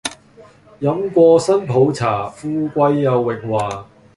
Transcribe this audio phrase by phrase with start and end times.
[0.79, 3.85] 飲過新抱茶，富貴又榮華